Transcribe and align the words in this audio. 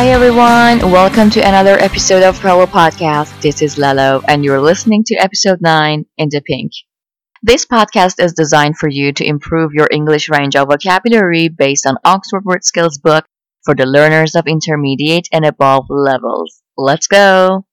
Hi 0.00 0.08
everyone, 0.12 0.90
welcome 0.90 1.28
to 1.28 1.46
another 1.46 1.78
episode 1.78 2.22
of 2.22 2.40
Perla 2.40 2.66
Podcast. 2.66 3.38
This 3.42 3.60
is 3.60 3.76
Lalo 3.76 4.22
and 4.26 4.42
you're 4.42 4.58
listening 4.58 5.04
to 5.04 5.14
episode 5.16 5.60
9 5.60 6.06
in 6.16 6.28
the 6.30 6.40
pink. 6.40 6.72
This 7.42 7.66
podcast 7.66 8.14
is 8.18 8.32
designed 8.32 8.78
for 8.78 8.88
you 8.88 9.12
to 9.12 9.26
improve 9.26 9.74
your 9.74 9.88
English 9.92 10.30
range 10.30 10.56
of 10.56 10.68
vocabulary 10.68 11.50
based 11.50 11.84
on 11.84 11.98
Oxford 12.02 12.46
Word 12.46 12.64
Skills 12.64 12.96
book 12.96 13.26
for 13.62 13.74
the 13.74 13.84
learners 13.84 14.34
of 14.34 14.46
intermediate 14.46 15.28
and 15.32 15.44
above 15.44 15.84
levels. 15.90 16.62
Let's 16.78 17.06
go! 17.06 17.66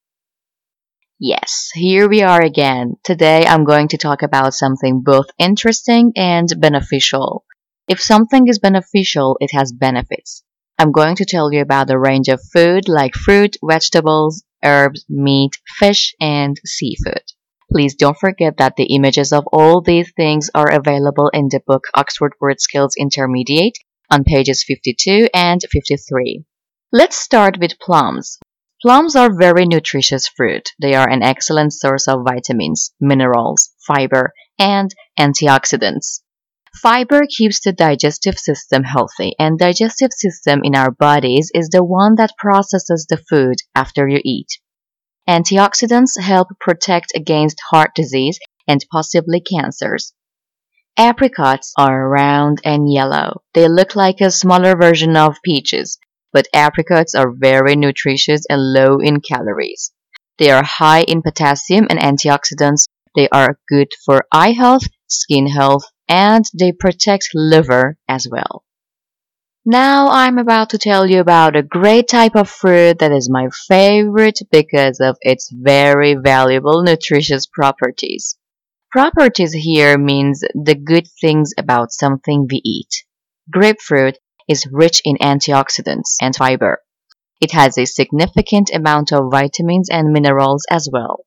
Yes, 1.18 1.70
here 1.72 2.10
we 2.10 2.20
are 2.20 2.42
again. 2.42 2.96
Today 3.04 3.46
I'm 3.46 3.64
going 3.64 3.88
to 3.88 3.96
talk 3.96 4.20
about 4.20 4.52
something 4.52 5.00
both 5.02 5.30
interesting 5.38 6.12
and 6.14 6.46
beneficial. 6.58 7.46
If 7.88 8.02
something 8.02 8.48
is 8.48 8.58
beneficial, 8.58 9.38
it 9.40 9.52
has 9.54 9.72
benefits. 9.72 10.44
I'm 10.80 10.92
going 10.92 11.16
to 11.16 11.24
tell 11.24 11.52
you 11.52 11.60
about 11.60 11.90
a 11.90 11.98
range 11.98 12.28
of 12.28 12.40
food 12.52 12.88
like 12.88 13.12
fruit, 13.14 13.56
vegetables, 13.64 14.44
herbs, 14.64 15.04
meat, 15.08 15.50
fish, 15.78 16.14
and 16.20 16.56
seafood. 16.64 17.24
Please 17.72 17.96
don't 17.96 18.16
forget 18.16 18.58
that 18.58 18.76
the 18.76 18.94
images 18.94 19.32
of 19.32 19.44
all 19.52 19.80
these 19.80 20.12
things 20.16 20.50
are 20.54 20.70
available 20.70 21.30
in 21.34 21.48
the 21.50 21.60
book 21.66 21.82
Oxford 21.94 22.34
Word 22.40 22.60
Skills 22.60 22.94
Intermediate 22.96 23.76
on 24.08 24.22
pages 24.22 24.62
52 24.62 25.28
and 25.34 25.60
53. 25.68 26.44
Let's 26.92 27.16
start 27.16 27.58
with 27.58 27.80
plums. 27.80 28.38
Plums 28.80 29.16
are 29.16 29.36
very 29.36 29.66
nutritious 29.66 30.28
fruit. 30.28 30.70
They 30.80 30.94
are 30.94 31.10
an 31.10 31.24
excellent 31.24 31.72
source 31.72 32.06
of 32.06 32.24
vitamins, 32.24 32.92
minerals, 33.00 33.70
fiber, 33.84 34.32
and 34.60 34.94
antioxidants. 35.18 36.20
Fiber 36.74 37.22
keeps 37.28 37.60
the 37.60 37.72
digestive 37.72 38.38
system 38.38 38.84
healthy, 38.84 39.34
and 39.38 39.58
digestive 39.58 40.12
system 40.12 40.60
in 40.62 40.76
our 40.76 40.90
bodies 40.90 41.50
is 41.54 41.70
the 41.70 41.82
one 41.82 42.16
that 42.16 42.36
processes 42.36 43.06
the 43.08 43.16
food 43.16 43.56
after 43.74 44.06
you 44.06 44.20
eat. 44.24 44.58
Antioxidants 45.28 46.18
help 46.20 46.48
protect 46.60 47.12
against 47.14 47.60
heart 47.70 47.94
disease 47.94 48.38
and 48.66 48.84
possibly 48.90 49.40
cancers. 49.40 50.12
Apricots 50.96 51.72
are 51.78 52.08
round 52.08 52.60
and 52.64 52.92
yellow. 52.92 53.42
They 53.54 53.68
look 53.68 53.94
like 53.94 54.20
a 54.20 54.30
smaller 54.30 54.76
version 54.76 55.16
of 55.16 55.36
peaches, 55.44 55.98
but 56.32 56.48
apricots 56.52 57.14
are 57.14 57.30
very 57.30 57.76
nutritious 57.76 58.44
and 58.50 58.72
low 58.72 58.98
in 58.98 59.20
calories. 59.20 59.92
They 60.38 60.50
are 60.50 60.64
high 60.64 61.02
in 61.02 61.22
potassium 61.22 61.86
and 61.88 61.98
antioxidants. 61.98 62.86
They 63.14 63.28
are 63.30 63.58
good 63.68 63.88
for 64.04 64.26
eye 64.32 64.52
health, 64.52 64.84
skin 65.08 65.46
health, 65.48 65.84
and 66.08 66.44
they 66.58 66.72
protect 66.72 67.28
liver 67.34 67.98
as 68.08 68.26
well. 68.30 68.64
Now 69.64 70.08
I'm 70.08 70.38
about 70.38 70.70
to 70.70 70.78
tell 70.78 71.06
you 71.06 71.20
about 71.20 71.54
a 71.54 71.62
great 71.62 72.08
type 72.08 72.34
of 72.34 72.48
fruit 72.48 73.00
that 73.00 73.12
is 73.12 73.28
my 73.30 73.48
favorite 73.66 74.38
because 74.50 74.98
of 74.98 75.18
its 75.20 75.50
very 75.52 76.14
valuable 76.14 76.82
nutritious 76.82 77.46
properties. 77.46 78.38
Properties 78.90 79.52
here 79.52 79.98
means 79.98 80.40
the 80.54 80.74
good 80.74 81.06
things 81.20 81.52
about 81.58 81.92
something 81.92 82.46
we 82.50 82.62
eat. 82.64 83.04
Grapefruit 83.50 84.16
is 84.48 84.66
rich 84.72 85.02
in 85.04 85.18
antioxidants 85.18 86.16
and 86.22 86.34
fiber. 86.34 86.78
It 87.40 87.52
has 87.52 87.76
a 87.76 87.84
significant 87.84 88.70
amount 88.72 89.12
of 89.12 89.30
vitamins 89.30 89.90
and 89.90 90.12
minerals 90.12 90.64
as 90.70 90.88
well. 90.90 91.26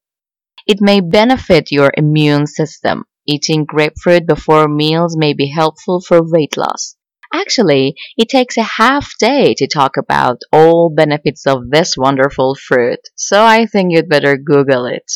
It 0.66 0.82
may 0.82 1.00
benefit 1.00 1.72
your 1.72 1.92
immune 1.96 2.48
system. 2.48 3.06
Eating 3.28 3.66
grapefruit 3.66 4.26
before 4.26 4.68
meals 4.68 5.16
may 5.16 5.34
be 5.34 5.52
helpful 5.52 6.02
for 6.02 6.22
weight 6.24 6.58
loss. 6.58 6.96
Actually, 7.34 7.96
it 8.18 8.28
takes 8.30 8.58
a 8.58 8.64
half 8.64 9.14
day 9.20 9.54
to 9.54 9.68
talk 9.68 9.96
about 9.96 10.42
all 10.52 10.90
benefits 10.90 11.46
of 11.46 11.70
this 11.70 11.96
wonderful 11.96 12.56
fruit, 12.56 13.00
so 13.16 13.44
I 13.44 13.68
think 13.68 13.92
you'd 13.92 14.10
better 14.10 14.38
Google 14.38 14.86
it. 14.86 15.10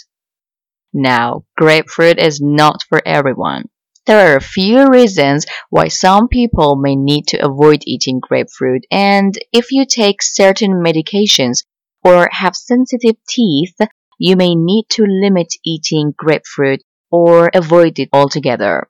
Now, 0.94 1.46
grapefruit 1.58 2.20
is 2.20 2.40
not 2.40 2.84
for 2.88 3.02
everyone. 3.06 3.66
There 4.06 4.32
are 4.32 4.38
a 4.38 4.42
few 4.42 4.88
reasons 4.88 5.48
why 5.72 5.88
some 5.88 6.28
people 6.28 6.76
may 6.76 6.96
need 6.96 7.26
to 7.30 7.44
avoid 7.44 7.82
eating 7.88 8.20
grapefruit, 8.22 8.84
and 8.92 9.34
if 9.52 9.72
you 9.72 9.84
take 9.86 10.22
certain 10.22 10.74
medications 10.74 11.66
or 12.04 12.30
have 12.32 12.56
sensitive 12.56 13.16
teeth, 13.28 13.76
you 14.20 14.36
may 14.36 14.54
need 14.54 14.86
to 14.92 15.06
limit 15.06 15.48
eating 15.66 16.14
grapefruit 16.16 16.82
or 17.16 17.50
avoid 17.54 17.98
it 17.98 18.10
altogether. 18.12 18.90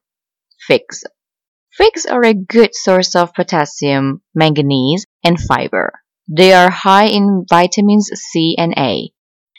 Figs. 0.67 1.03
Figs 1.77 2.07
are 2.07 2.23
a 2.25 2.33
good 2.33 2.73
source 2.73 3.15
of 3.15 3.35
potassium, 3.35 4.23
manganese, 4.33 5.05
and 5.23 5.39
fiber. 5.39 6.01
They 6.27 6.53
are 6.53 6.71
high 6.71 7.05
in 7.05 7.45
vitamins 7.47 8.09
C 8.15 8.55
and 8.57 8.73
A. 8.77 9.11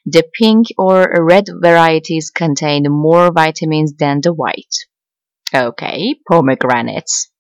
The 0.05 0.25
pink 0.39 0.67
or 0.77 1.07
red 1.21 1.45
varieties 1.63 2.31
contain 2.31 2.85
more 2.89 3.31
vitamins 3.33 3.95
than 3.97 4.21
the 4.21 4.33
white. 4.33 4.75
Okay, 5.55 6.17
pomegranates. 6.29 7.31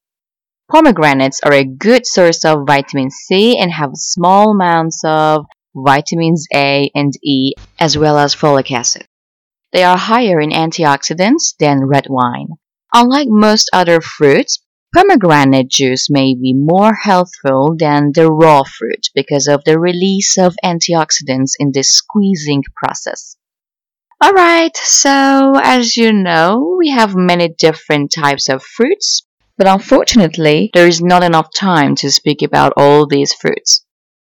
Pomegranates 0.70 1.40
are 1.44 1.54
a 1.54 1.64
good 1.64 2.06
source 2.06 2.44
of 2.44 2.66
vitamin 2.66 3.10
C 3.10 3.58
and 3.58 3.72
have 3.72 3.90
small 3.94 4.50
amounts 4.50 5.00
of 5.04 5.46
vitamins 5.74 6.46
A 6.54 6.90
and 6.94 7.12
E 7.22 7.54
as 7.80 7.98
well 7.98 8.18
as 8.18 8.34
folic 8.34 8.70
acid. 8.70 9.06
They 9.76 9.84
are 9.84 9.98
higher 9.98 10.40
in 10.40 10.52
antioxidants 10.52 11.54
than 11.58 11.84
red 11.84 12.06
wine. 12.08 12.48
Unlike 12.94 13.28
most 13.28 13.68
other 13.74 14.00
fruits, 14.00 14.58
pomegranate 14.94 15.68
juice 15.68 16.08
may 16.08 16.34
be 16.34 16.54
more 16.54 16.94
healthful 16.94 17.76
than 17.78 18.12
the 18.14 18.32
raw 18.32 18.62
fruit 18.62 19.10
because 19.14 19.46
of 19.46 19.64
the 19.66 19.78
release 19.78 20.38
of 20.38 20.56
antioxidants 20.64 21.52
in 21.58 21.72
the 21.72 21.82
squeezing 21.82 22.62
process. 22.74 23.36
Alright, 24.24 24.78
so 24.78 25.60
as 25.62 25.94
you 25.94 26.10
know, 26.10 26.76
we 26.78 26.88
have 26.88 27.14
many 27.14 27.48
different 27.50 28.10
types 28.10 28.48
of 28.48 28.62
fruits, 28.62 29.26
but 29.58 29.68
unfortunately, 29.68 30.70
there 30.72 30.88
is 30.88 31.02
not 31.02 31.22
enough 31.22 31.52
time 31.54 31.96
to 31.96 32.10
speak 32.10 32.40
about 32.40 32.72
all 32.78 33.06
these 33.06 33.34
fruits. 33.34 33.84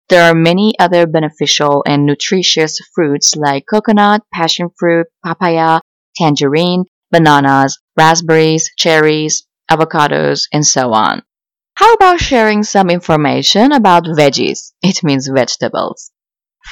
There 0.10 0.24
are 0.24 0.34
many 0.34 0.74
other 0.80 1.06
beneficial 1.06 1.84
and 1.86 2.08
nutritious 2.08 2.80
fruits 2.96 3.36
like 3.36 3.66
coconut, 3.70 4.24
passion 4.34 4.70
fruit, 4.76 5.06
papaya, 5.24 5.82
tangerine, 6.16 6.86
bananas, 7.12 7.80
raspberries, 7.96 8.72
cherries, 8.76 9.46
avocados, 9.72 10.48
and 10.52 10.66
so 10.66 10.94
on. 10.94 11.22
How 11.76 11.94
about 11.94 12.20
sharing 12.20 12.64
some 12.64 12.90
information 12.90 13.72
about 13.72 14.06
veggies? 14.06 14.74
It 14.82 15.04
means 15.04 15.30
vegetables. 15.32 16.12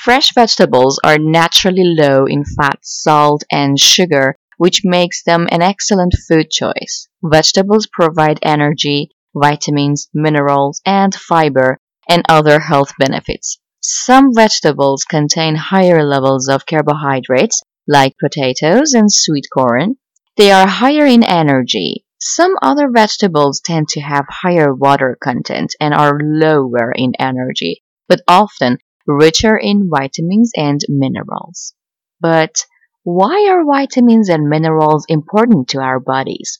Fresh 0.04 0.34
vegetables 0.34 1.00
are 1.04 1.19
naturally 1.19 1.86
low 1.86 2.25
in 2.25 2.44
fat, 2.44 2.80
salt, 2.81 3.44
and 3.52 3.80
sugar, 3.80 4.36
which 4.58 4.81
makes 4.84 5.22
them 5.24 5.48
an 5.52 5.62
excellent 5.62 6.16
food 6.28 6.50
choice. 6.50 7.08
Vegetables 7.24 7.86
provide 7.86 8.40
energy, 8.42 9.12
vitamins, 9.36 10.09
minerals, 10.12 10.81
and 10.88 11.14
fiber 11.14 11.78
and 12.09 12.23
other 12.29 12.59
health 12.59 12.94
benefits. 12.97 13.59
Some 13.81 14.34
vegetables 14.34 15.03
contain 15.03 15.56
higher 15.56 16.03
levels 16.03 16.47
of 16.47 16.66
carbohydrates, 16.66 17.62
like 17.88 18.16
potatoes 18.18 18.94
and 18.94 19.12
sweet 19.12 19.45
corn. 19.53 19.95
They 20.35 20.51
are 20.51 20.68
higher 20.68 21.06
in 21.06 21.23
energy. 21.23 22.06
Some 22.19 22.56
other 22.62 22.90
vegetables 22.90 23.62
tend 23.62 23.88
to 23.90 24.01
have 24.01 24.25
higher 24.29 24.73
water 24.73 25.18
content 25.22 25.75
and 25.79 25.94
are 25.94 26.19
lower 26.19 26.91
in 26.91 27.13
energy, 27.19 27.84
but 28.07 28.22
often 28.28 28.79
richer 29.06 29.57
in 29.57 29.89
vitamins 29.89 30.51
and 30.56 30.81
minerals. 30.89 31.74
But 32.19 32.65
why 33.04 33.48
are 33.50 33.63
vitamins 33.63 34.27
and 34.27 34.50
minerals 34.50 35.06
important 35.07 35.69
to 35.69 35.80
our 35.80 36.00
bodies? 36.00 36.59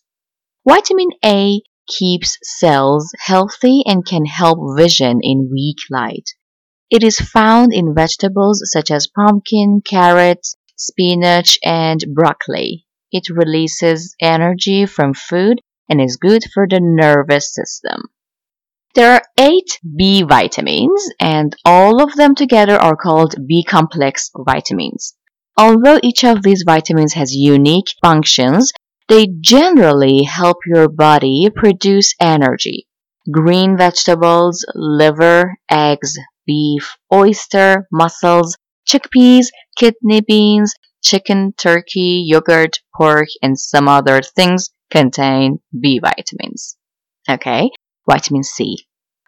Vitamin 0.68 1.10
A 1.26 1.62
keeps 1.88 2.38
cells 2.44 3.12
healthy 3.20 3.82
and 3.86 4.06
can 4.06 4.26
help 4.26 4.60
vision 4.78 5.20
in 5.22 5.50
weak 5.52 5.78
light. 5.90 6.30
It 6.90 7.04
is 7.04 7.20
found 7.20 7.74
in 7.74 7.96
vegetables 7.96 8.62
such 8.72 8.92
as 8.92 9.08
pumpkin, 9.08 9.82
carrots, 9.84 10.56
spinach, 10.78 11.60
and 11.64 12.00
broccoli. 12.14 12.86
It 13.12 13.30
releases 13.30 14.16
energy 14.22 14.86
from 14.86 15.14
food 15.14 15.60
and 15.90 16.02
is 16.02 16.18
good 16.18 16.44
for 16.54 16.68
the 16.70 16.80
nervous 16.82 17.54
system. 17.54 18.04
There 18.96 19.12
are 19.14 19.22
eight 19.38 19.80
B 19.96 20.24
vitamins, 20.24 21.10
and 21.20 21.56
all 21.64 22.02
of 22.02 22.16
them 22.16 22.36
together 22.36 22.78
are 22.78 22.96
called 22.96 23.36
B 23.48 23.64
complex 23.64 24.32
vitamins. 24.36 25.14
Although 25.58 26.00
each 26.02 26.24
of 26.24 26.42
these 26.42 26.64
vitamins 26.66 27.14
has 27.14 27.34
unique 27.34 27.94
functions, 28.02 28.72
they 29.08 29.28
generally 29.40 30.24
help 30.24 30.58
your 30.66 30.90
body 30.90 31.50
produce 31.56 32.14
energy. 32.20 32.88
Green 33.32 33.78
vegetables, 33.78 34.66
liver, 34.76 35.58
eggs, 35.70 36.18
beef, 36.46 36.98
oyster, 37.14 37.88
mussels, 37.92 38.58
chickpeas, 38.88 39.48
kidney 39.78 40.22
beans, 40.22 40.74
chicken, 41.04 41.54
turkey, 41.58 42.24
yogurt, 42.26 42.80
pork, 42.96 43.28
and 43.42 43.60
some 43.60 43.88
other 43.88 44.22
things 44.22 44.70
contain 44.90 45.60
B 45.78 46.00
vitamins. 46.00 46.78
Okay, 47.30 47.70
vitamin 48.10 48.44
C. 48.44 48.78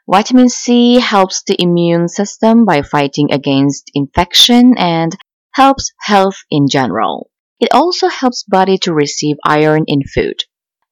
Vitamin 0.10 0.50
C 0.50 1.00
helps 1.00 1.44
the 1.44 1.62
immune 1.62 2.08
system 2.08 2.66
by 2.66 2.82
fighting 2.82 3.32
against 3.32 3.92
infection 3.94 4.76
and 4.78 5.16
helps 5.54 5.92
health 6.00 6.38
in 6.50 6.68
general. 6.70 7.30
It 7.60 7.70
also 7.74 8.08
helps 8.08 8.44
body 8.44 8.78
to 8.80 8.94
receive 8.94 9.36
iron 9.46 9.84
in 9.88 10.04
food. 10.04 10.44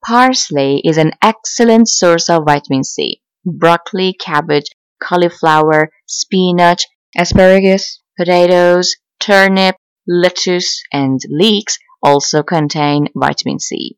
Parsley 0.04 0.80
is 0.84 0.98
an 0.98 1.12
excellent 1.22 1.88
source 1.88 2.28
of 2.28 2.44
vitamin 2.44 2.84
C. 2.84 3.22
Broccoli, 3.44 4.12
cabbage, 4.12 4.66
cauliflower, 5.02 5.90
spinach, 6.06 6.86
asparagus, 7.16 8.02
potatoes, 8.18 8.96
turnip, 9.18 9.76
lettuce, 10.06 10.82
and 10.92 11.20
leeks 11.28 11.78
also 12.02 12.42
contain 12.42 13.08
vitamin 13.14 13.58
C. 13.58 13.96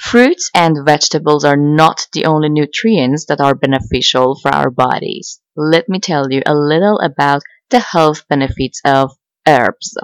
Fruits 0.00 0.50
and 0.54 0.84
vegetables 0.84 1.44
are 1.44 1.56
not 1.56 2.06
the 2.12 2.26
only 2.26 2.48
nutrients 2.48 3.26
that 3.26 3.40
are 3.40 3.54
beneficial 3.54 4.38
for 4.40 4.52
our 4.52 4.70
bodies. 4.70 5.40
Let 5.56 5.88
me 5.88 5.98
tell 5.98 6.30
you 6.30 6.42
a 6.46 6.54
little 6.54 6.98
about 6.98 7.42
the 7.70 7.80
health 7.80 8.26
benefits 8.28 8.80
of 8.84 9.16
herbs. 9.46 9.96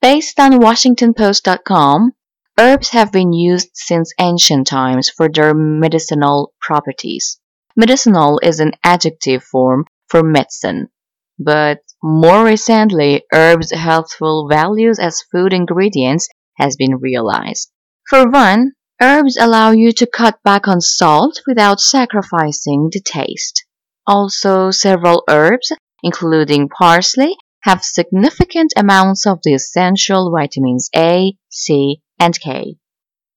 Based 0.00 0.38
on 0.38 0.60
WashingtonPost.com, 0.60 2.12
herbs 2.56 2.90
have 2.90 3.10
been 3.10 3.32
used 3.32 3.70
since 3.74 4.12
ancient 4.20 4.68
times 4.68 5.10
for 5.10 5.28
their 5.28 5.52
medicinal 5.54 6.52
properties. 6.60 7.40
Medicinal 7.76 8.38
is 8.40 8.60
an 8.60 8.74
adjective 8.84 9.42
form 9.42 9.86
for 10.08 10.22
medicine, 10.22 10.88
but 11.36 11.80
more 12.00 12.44
recently, 12.44 13.24
herbs' 13.32 13.72
healthful 13.72 14.46
values 14.48 15.00
as 15.00 15.24
food 15.32 15.52
ingredients 15.52 16.28
has 16.58 16.76
been 16.76 16.98
realized. 17.00 17.68
For 18.08 18.30
one, 18.30 18.74
herbs 19.02 19.36
allow 19.36 19.72
you 19.72 19.90
to 19.94 20.06
cut 20.06 20.38
back 20.44 20.68
on 20.68 20.80
salt 20.80 21.40
without 21.44 21.80
sacrificing 21.80 22.88
the 22.92 23.00
taste. 23.00 23.64
Also, 24.06 24.70
several 24.70 25.24
herbs, 25.28 25.72
including 26.04 26.68
parsley, 26.68 27.36
have 27.62 27.82
significant 27.82 28.72
amounts 28.76 29.26
of 29.26 29.40
the 29.42 29.54
essential 29.54 30.30
vitamins 30.30 30.90
A, 30.94 31.34
C, 31.48 32.00
and 32.18 32.38
K. 32.38 32.76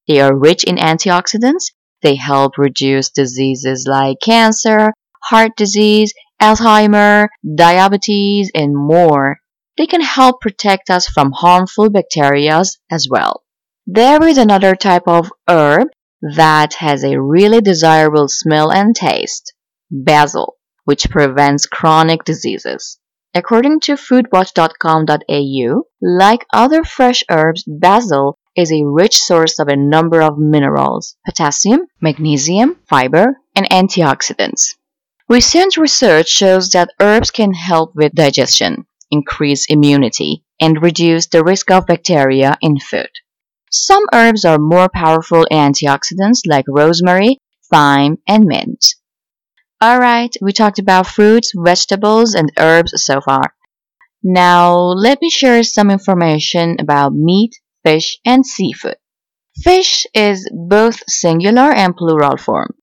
They 0.07 0.19
are 0.19 0.38
rich 0.38 0.63
in 0.63 0.75
antioxidants. 0.75 1.71
They 2.01 2.15
help 2.15 2.57
reduce 2.57 3.09
diseases 3.09 3.85
like 3.88 4.18
cancer, 4.21 4.94
heart 5.23 5.56
disease, 5.56 6.13
Alzheimer, 6.41 7.27
diabetes, 7.56 8.51
and 8.56 8.75
more. 8.75 9.38
They 9.77 9.85
can 9.85 10.01
help 10.01 10.41
protect 10.41 10.89
us 10.89 11.07
from 11.07 11.31
harmful 11.31 11.89
bacteria 11.89 12.63
as 12.89 13.07
well. 13.09 13.44
There 13.85 14.25
is 14.27 14.38
another 14.38 14.75
type 14.75 15.07
of 15.07 15.31
herb 15.47 15.88
that 16.21 16.75
has 16.75 17.03
a 17.03 17.21
really 17.21 17.62
desirable 17.62 18.27
smell 18.27 18.71
and 18.71 18.95
taste 18.95 19.53
basil, 19.89 20.57
which 20.85 21.09
prevents 21.09 21.65
chronic 21.65 22.23
diseases. 22.23 23.00
According 23.33 23.80
to 23.81 23.94
foodwatch.com.au, 23.94 25.83
like 26.01 26.45
other 26.51 26.83
fresh 26.83 27.24
herbs, 27.30 27.63
basil 27.66 28.38
is 28.57 28.72
a 28.72 28.83
rich 28.83 29.18
source 29.18 29.57
of 29.60 29.69
a 29.69 29.75
number 29.78 30.22
of 30.22 30.38
minerals, 30.38 31.16
potassium, 31.25 31.88
magnesium, 32.01 32.75
fiber, 32.89 33.38
and 33.56 33.69
antioxidants. 33.69 34.75
Recent 35.30 35.78
research 35.78 36.28
shows 36.28 36.72
that 36.72 36.92
herbs 37.00 37.31
can 37.31 37.54
help 37.54 37.95
with 37.95 38.13
digestion, 38.13 38.86
increase 39.10 39.66
immunity, 39.69 40.44
and 40.60 40.81
reduce 40.81 41.28
the 41.28 41.44
risk 41.44 41.72
of 41.72 41.88
bacteria 41.88 42.57
in 42.62 42.80
food. 42.80 43.10
Some 43.72 44.04
herbs 44.13 44.44
are 44.44 44.60
more 44.60 44.89
powerful 44.94 45.48
antioxidants 45.50 46.42
like 46.45 46.66
rosemary, 46.68 47.38
thyme, 47.72 48.18
and 48.28 48.44
mint. 48.44 48.95
Alright, 49.83 50.36
we 50.39 50.54
talked 50.54 50.78
about 50.78 51.07
fruits, 51.07 51.54
vegetables, 51.56 52.36
and 52.36 52.51
herbs 52.60 52.94
so 52.98 53.19
far. 53.19 53.56
Now, 54.24 54.75
let 54.75 55.19
me 55.19 55.31
share 55.31 55.63
some 55.63 55.89
information 55.89 56.75
about 56.80 57.13
meat, 57.13 57.56
fish, 57.83 58.19
and 58.24 58.45
seafood. 58.45 58.98
Fish 59.63 60.06
is 60.13 60.48
both 60.54 61.01
singular 61.07 61.72
and 61.72 61.95
plural 61.95 62.38
form. 62.38 62.75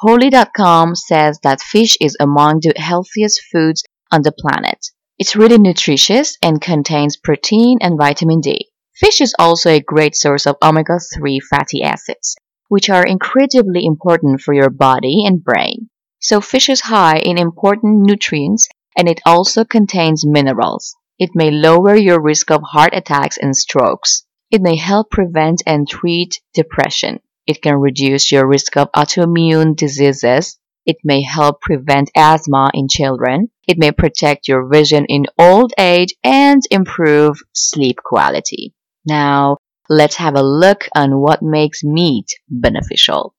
Holy.com 0.00 0.94
says 0.94 1.40
that 1.42 1.60
fish 1.60 1.96
is 2.00 2.16
among 2.20 2.60
the 2.60 2.72
healthiest 2.76 3.42
foods 3.50 3.82
on 4.12 4.22
the 4.22 4.30
planet. 4.30 4.78
It's 5.18 5.34
really 5.34 5.58
nutritious 5.58 6.38
and 6.40 6.60
contains 6.60 7.16
protein 7.16 7.78
and 7.80 7.98
vitamin 7.98 8.40
D. 8.40 8.68
Fish 8.94 9.20
is 9.20 9.34
also 9.40 9.70
a 9.70 9.80
great 9.80 10.14
source 10.14 10.46
of 10.46 10.56
omega 10.62 11.00
3 11.00 11.40
fatty 11.40 11.82
acids, 11.82 12.36
which 12.68 12.88
are 12.88 13.04
incredibly 13.04 13.84
important 13.84 14.40
for 14.40 14.54
your 14.54 14.70
body 14.70 15.24
and 15.26 15.42
brain. 15.42 15.90
So, 16.26 16.40
fish 16.40 16.70
is 16.70 16.80
high 16.80 17.18
in 17.18 17.36
important 17.36 18.00
nutrients 18.00 18.66
and 18.96 19.10
it 19.10 19.20
also 19.26 19.62
contains 19.62 20.24
minerals. 20.24 20.96
It 21.18 21.32
may 21.34 21.50
lower 21.50 21.94
your 21.94 22.18
risk 22.18 22.50
of 22.50 22.62
heart 22.62 22.94
attacks 22.94 23.36
and 23.36 23.54
strokes. 23.54 24.24
It 24.50 24.62
may 24.62 24.76
help 24.76 25.10
prevent 25.10 25.62
and 25.66 25.86
treat 25.86 26.40
depression. 26.54 27.20
It 27.46 27.60
can 27.60 27.74
reduce 27.74 28.32
your 28.32 28.46
risk 28.48 28.74
of 28.78 28.90
autoimmune 28.96 29.76
diseases. 29.76 30.58
It 30.86 30.96
may 31.04 31.20
help 31.20 31.60
prevent 31.60 32.10
asthma 32.16 32.70
in 32.72 32.88
children. 32.88 33.50
It 33.68 33.76
may 33.76 33.92
protect 33.92 34.48
your 34.48 34.66
vision 34.66 35.04
in 35.10 35.26
old 35.38 35.74
age 35.78 36.14
and 36.24 36.62
improve 36.70 37.36
sleep 37.52 37.98
quality. 38.02 38.72
Now, 39.04 39.58
let's 39.90 40.16
have 40.16 40.36
a 40.36 40.42
look 40.42 40.88
on 40.96 41.20
what 41.20 41.42
makes 41.42 41.84
meat 41.84 42.28
beneficial. 42.48 43.34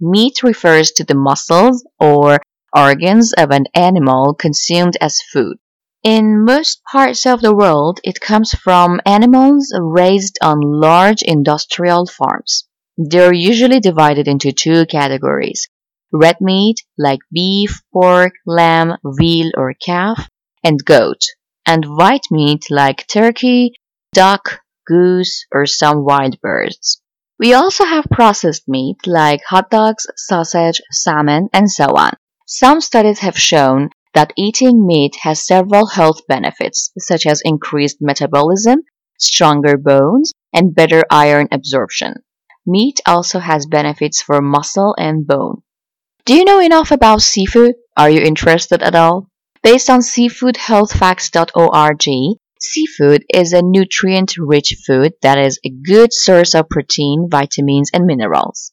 Meat 0.00 0.42
refers 0.42 0.92
to 0.92 1.04
the 1.04 1.14
muscles 1.14 1.84
or 1.98 2.40
organs 2.76 3.32
of 3.32 3.50
an 3.50 3.66
animal 3.74 4.34
consumed 4.34 4.96
as 5.00 5.20
food. 5.32 5.56
In 6.04 6.44
most 6.44 6.80
parts 6.84 7.26
of 7.26 7.40
the 7.40 7.54
world, 7.54 7.98
it 8.04 8.20
comes 8.20 8.52
from 8.52 9.00
animals 9.04 9.72
raised 9.76 10.38
on 10.40 10.60
large 10.60 11.22
industrial 11.22 12.06
farms. 12.06 12.68
They're 12.96 13.34
usually 13.34 13.80
divided 13.80 14.28
into 14.28 14.52
two 14.52 14.86
categories 14.86 15.68
red 16.12 16.40
meat, 16.40 16.76
like 16.96 17.20
beef, 17.32 17.82
pork, 17.92 18.32
lamb, 18.46 18.96
veal, 19.04 19.50
or 19.56 19.74
calf, 19.74 20.28
and 20.64 20.84
goat, 20.84 21.22
and 21.66 21.84
white 21.84 22.26
meat, 22.30 22.64
like 22.70 23.06
turkey, 23.08 23.72
duck, 24.12 24.60
goose, 24.86 25.46
or 25.52 25.66
some 25.66 26.04
wild 26.04 26.40
birds. 26.40 26.97
We 27.38 27.54
also 27.54 27.84
have 27.84 28.06
processed 28.10 28.68
meat 28.68 29.06
like 29.06 29.44
hot 29.44 29.70
dogs, 29.70 30.08
sausage, 30.16 30.82
salmon, 30.90 31.48
and 31.52 31.70
so 31.70 31.84
on. 31.96 32.14
Some 32.46 32.80
studies 32.80 33.20
have 33.20 33.38
shown 33.38 33.90
that 34.14 34.32
eating 34.36 34.84
meat 34.84 35.14
has 35.22 35.46
several 35.46 35.86
health 35.86 36.26
benefits, 36.26 36.90
such 36.98 37.26
as 37.26 37.40
increased 37.44 37.98
metabolism, 38.00 38.80
stronger 39.18 39.76
bones, 39.76 40.32
and 40.52 40.74
better 40.74 41.04
iron 41.10 41.46
absorption. 41.52 42.14
Meat 42.66 43.00
also 43.06 43.38
has 43.38 43.66
benefits 43.66 44.20
for 44.20 44.42
muscle 44.42 44.96
and 44.98 45.24
bone. 45.26 45.62
Do 46.24 46.34
you 46.34 46.44
know 46.44 46.58
enough 46.58 46.90
about 46.90 47.22
seafood? 47.22 47.76
Are 47.96 48.10
you 48.10 48.20
interested 48.20 48.82
at 48.82 48.96
all? 48.96 49.28
Based 49.62 49.88
on 49.88 50.00
seafoodhealthfacts.org, 50.00 52.38
Seafood 52.60 53.24
is 53.32 53.52
a 53.52 53.62
nutrient-rich 53.62 54.76
food 54.86 55.12
that 55.22 55.38
is 55.38 55.60
a 55.64 55.70
good 55.70 56.12
source 56.12 56.54
of 56.54 56.68
protein, 56.68 57.28
vitamins, 57.30 57.90
and 57.92 58.04
minerals. 58.04 58.72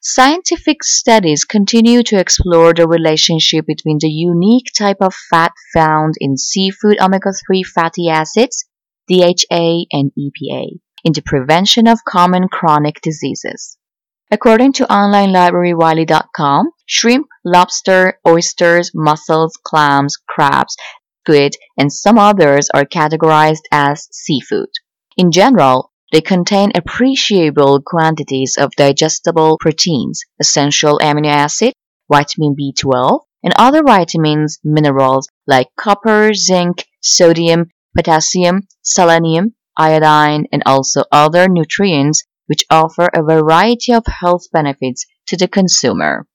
Scientific 0.00 0.84
studies 0.84 1.44
continue 1.44 2.04
to 2.04 2.16
explore 2.16 2.72
the 2.72 2.86
relationship 2.86 3.66
between 3.66 3.98
the 4.00 4.08
unique 4.08 4.66
type 4.78 4.98
of 5.00 5.12
fat 5.30 5.50
found 5.74 6.14
in 6.20 6.36
seafood 6.36 6.96
omega-3 7.00 7.64
fatty 7.64 8.08
acids, 8.08 8.64
DHA 9.08 9.86
and 9.90 10.12
EPA, 10.16 10.78
in 11.02 11.12
the 11.12 11.22
prevention 11.26 11.88
of 11.88 12.04
common 12.06 12.46
chronic 12.46 13.00
diseases. 13.02 13.76
According 14.30 14.74
to 14.74 14.86
OnlineLibraryWiley.com, 14.86 16.70
shrimp, 16.86 17.26
lobster, 17.44 18.20
oysters, 18.26 18.92
mussels, 18.94 19.58
clams, 19.64 20.16
crabs, 20.28 20.76
squid, 21.26 21.56
and 21.76 21.92
some 21.92 22.18
others 22.18 22.68
are 22.72 22.84
categorized 22.84 23.62
as 23.72 24.06
seafood. 24.12 24.68
In 25.16 25.32
general, 25.32 25.90
they 26.12 26.20
contain 26.20 26.70
appreciable 26.74 27.82
quantities 27.84 28.56
of 28.56 28.70
digestible 28.76 29.58
proteins, 29.58 30.22
essential 30.40 31.00
amino 31.02 31.26
acid, 31.26 31.72
vitamin 32.08 32.54
B12, 32.54 33.20
and 33.42 33.52
other 33.58 33.82
vitamins, 33.82 34.58
minerals 34.62 35.26
like 35.48 35.66
copper, 35.76 36.32
zinc, 36.32 36.86
sodium, 37.02 37.70
potassium, 37.96 38.60
selenium, 38.82 39.54
iodine, 39.76 40.46
and 40.52 40.62
also 40.64 41.02
other 41.10 41.48
nutrients 41.48 42.22
which 42.46 42.64
offer 42.70 43.08
a 43.12 43.22
variety 43.24 43.92
of 43.92 44.04
health 44.06 44.44
benefits 44.52 45.04
to 45.26 45.36
the 45.36 45.48
consumer. 45.48 46.28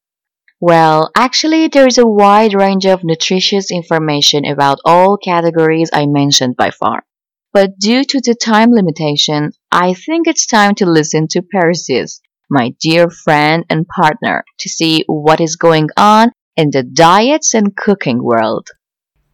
Well, 0.63 1.09
actually, 1.17 1.69
there 1.69 1.87
is 1.87 1.97
a 1.97 2.05
wide 2.05 2.53
range 2.53 2.85
of 2.85 3.03
nutritious 3.03 3.71
information 3.71 4.45
about 4.45 4.77
all 4.85 5.17
categories 5.17 5.89
I 5.91 6.05
mentioned 6.05 6.55
by 6.55 6.69
far. 6.69 7.01
But 7.51 7.79
due 7.79 8.03
to 8.03 8.21
the 8.23 8.35
time 8.35 8.71
limitation, 8.71 9.53
I 9.71 9.95
think 9.95 10.27
it's 10.27 10.45
time 10.45 10.75
to 10.75 10.85
listen 10.85 11.27
to 11.29 11.41
Perseus, 11.41 12.21
my 12.47 12.75
dear 12.79 13.09
friend 13.09 13.65
and 13.71 13.87
partner, 13.87 14.45
to 14.59 14.69
see 14.69 15.03
what 15.07 15.41
is 15.41 15.55
going 15.55 15.89
on 15.97 16.31
in 16.55 16.69
the 16.69 16.83
diets 16.83 17.55
and 17.55 17.75
cooking 17.75 18.23
world. 18.23 18.69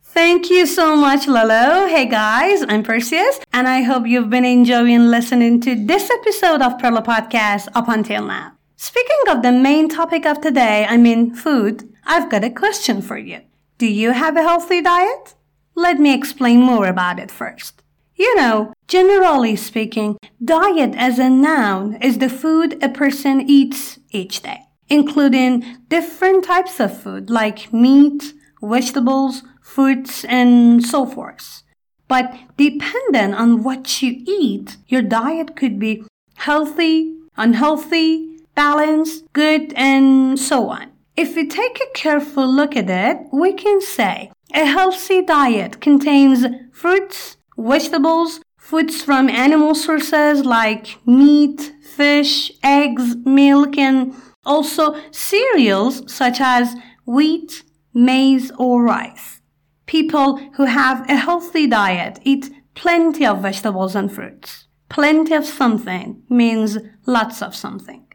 Thank 0.02 0.50
you 0.50 0.66
so 0.66 0.96
much, 0.96 1.28
Lalo. 1.28 1.88
Hey 1.88 2.06
guys, 2.06 2.64
I'm 2.70 2.84
Perseus, 2.84 3.42
and 3.52 3.68
I 3.68 3.82
hope 3.82 4.08
you've 4.08 4.30
been 4.30 4.46
enjoying 4.46 5.12
listening 5.12 5.60
to 5.62 5.76
this 5.76 6.10
episode 6.10 6.62
of 6.62 6.80
Perla 6.80 7.02
Podcast 7.02 7.68
up 7.76 7.90
until 7.90 8.26
now. 8.26 8.57
Speaking 8.80 9.28
of 9.28 9.42
the 9.42 9.52
main 9.52 9.90
topic 9.90 10.24
of 10.28 10.40
today, 10.40 10.86
I 10.88 10.98
mean 10.98 11.34
food, 11.34 11.92
I've 12.06 12.30
got 12.30 12.44
a 12.44 12.52
question 12.52 13.02
for 13.02 13.18
you. 13.18 13.42
Do 13.80 13.88
you 13.88 14.12
have 14.12 14.38
a 14.38 14.44
healthy 14.44 14.82
diet? 14.82 15.34
Let 15.74 16.00
me 16.00 16.14
explain 16.14 16.62
more 16.62 16.86
about 16.86 17.18
it 17.18 17.32
first. 17.32 17.82
You 18.16 18.36
know, 18.36 18.74
generally 18.88 19.56
speaking, 19.56 20.18
diet 20.46 20.94
as 20.96 21.18
a 21.18 21.28
noun 21.28 21.96
is 22.04 22.20
the 22.20 22.30
food 22.30 22.78
a 22.84 22.90
person 22.90 23.42
eats 23.50 23.98
each 24.12 24.44
day, 24.44 24.60
including 24.90 25.66
different 25.90 26.46
types 26.46 26.80
of 26.80 27.02
food 27.02 27.32
like 27.32 27.74
meat, 27.74 28.32
vegetables, 28.62 29.42
fruits, 29.60 30.24
and 30.26 30.86
so 30.86 31.08
forth. 31.08 31.64
But 32.08 32.32
dependent 32.58 33.34
on 33.34 33.64
what 33.64 34.04
you 34.04 34.22
eat, 34.28 34.78
your 34.88 35.02
diet 35.02 35.56
could 35.56 35.80
be 35.80 36.04
healthy, 36.36 37.16
unhealthy, 37.38 38.37
balanced, 38.58 39.24
good, 39.32 39.72
and 39.76 40.38
so 40.38 40.70
on. 40.70 40.92
If 41.16 41.36
we 41.36 41.48
take 41.48 41.80
a 41.80 41.94
careful 41.94 42.48
look 42.60 42.76
at 42.76 42.90
it, 42.90 43.18
we 43.32 43.54
can 43.54 43.80
say 43.80 44.32
a 44.54 44.66
healthy 44.66 45.22
diet 45.22 45.80
contains 45.80 46.46
fruits, 46.74 47.38
vegetables, 47.58 48.42
foods 48.58 49.02
from 49.02 49.30
animal 49.30 49.76
sources 49.76 50.44
like 50.44 50.98
meat, 51.06 51.74
fish, 51.96 52.52
eggs, 52.64 53.16
milk, 53.26 53.78
and 53.78 54.14
also 54.46 54.96
cereals 55.12 55.96
such 56.12 56.40
as 56.42 56.76
wheat, 57.06 57.64
maize, 57.94 58.52
or 58.58 58.84
rice. 58.84 59.42
People 59.86 60.38
who 60.56 60.66
have 60.66 61.10
a 61.10 61.16
healthy 61.16 61.68
diet 61.68 62.20
eat 62.24 62.52
plenty 62.76 63.26
of 63.26 63.42
vegetables 63.42 63.96
and 63.96 64.12
fruits. 64.12 64.68
Plenty 64.90 65.34
of 65.34 65.46
something 65.46 66.24
means 66.30 66.78
lots 67.06 67.42
of 67.42 67.56
something. 67.56 68.07